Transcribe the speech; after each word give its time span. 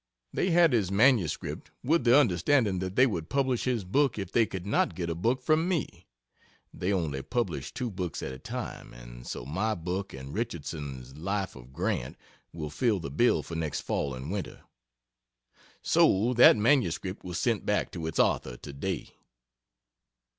They 0.33 0.49
had 0.49 0.73
his 0.73 0.89
manuscript, 0.91 1.69
with 1.83 2.05
the 2.05 2.17
understanding 2.17 2.79
that 2.79 2.95
they 2.95 3.05
would 3.05 3.29
publish 3.29 3.65
his 3.65 3.83
book 3.83 4.17
if 4.17 4.31
they 4.31 4.47
could 4.47 4.65
not 4.65 4.95
get 4.95 5.11
a 5.11 5.13
book 5.13 5.43
from 5.43 5.67
me, 5.67 6.07
(they 6.73 6.91
only 6.91 7.21
publish 7.21 7.71
two 7.71 7.91
books 7.91 8.23
at 8.23 8.31
a 8.33 8.39
time, 8.39 8.95
and 8.95 9.27
so 9.27 9.45
my 9.45 9.75
book 9.75 10.11
and 10.11 10.33
Richardson's 10.33 11.15
Life 11.15 11.55
of 11.55 11.71
Grant 11.71 12.17
will 12.51 12.71
fill 12.71 12.99
the 12.99 13.11
bill 13.11 13.43
for 13.43 13.53
next 13.53 13.81
fall 13.81 14.15
and 14.15 14.31
winter) 14.31 14.61
so 15.83 16.33
that 16.33 16.57
manuscript 16.57 17.23
was 17.23 17.37
sent 17.37 17.63
back 17.63 17.91
to 17.91 18.07
its 18.07 18.17
author 18.17 18.57
today. 18.57 19.09